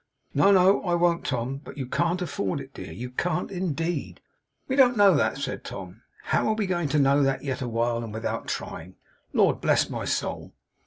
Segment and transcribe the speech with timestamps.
[0.33, 1.57] 'No, no; I won't, Tom.
[1.57, 2.91] But you can't afford it, dear.
[2.91, 4.19] You can't, indeed.'
[4.67, 6.01] 'We don't know that,' said Tom.
[6.23, 8.95] 'How are we to know that, yet awhile, and without trying?
[9.31, 10.55] Lord bless my soul!